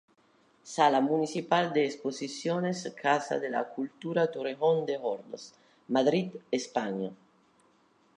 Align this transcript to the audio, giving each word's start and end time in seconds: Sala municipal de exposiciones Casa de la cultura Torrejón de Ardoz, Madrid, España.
Sala 0.75 0.99
municipal 1.01 1.69
de 1.73 1.85
exposiciones 1.85 2.91
Casa 2.99 3.37
de 3.37 3.51
la 3.51 3.69
cultura 3.69 4.31
Torrejón 4.31 4.83
de 4.87 4.95
Ardoz, 4.95 5.53
Madrid, 5.89 6.31
España. 6.49 7.11